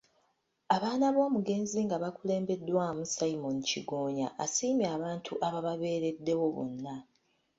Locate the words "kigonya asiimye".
3.69-4.87